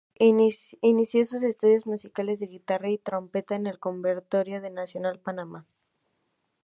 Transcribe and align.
Inició 0.81 1.25
sus 1.25 1.43
estudios 1.43 1.85
musicales 1.85 2.39
de 2.39 2.47
guitarra 2.47 2.89
y 2.89 2.97
trompeta 2.97 3.55
en 3.55 3.67
el 3.67 3.77
conservatorio 3.77 4.59
nacional 4.71 5.17
de 5.17 5.21
Panamá. 5.23 5.67